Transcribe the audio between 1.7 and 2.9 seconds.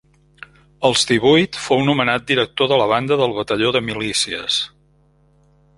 nomenat director de la